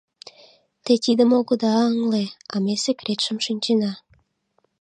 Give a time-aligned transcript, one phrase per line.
[0.83, 3.91] Те тидым огыда ыҥле, а ме секретшым шинчена.